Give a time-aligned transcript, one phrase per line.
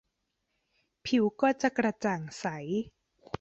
[1.05, 2.45] ผิวก็จะกระจ่างใส